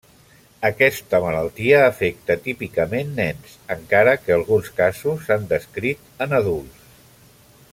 Aquesta 0.67 1.17
malaltia 1.25 1.81
afecta 1.89 2.37
típicament 2.47 3.11
nens, 3.19 3.53
encara 3.75 4.15
que 4.23 4.35
alguns 4.37 4.71
casos 4.81 5.23
s'han 5.29 5.45
descrit 5.53 6.25
en 6.27 6.35
adults. 6.39 6.91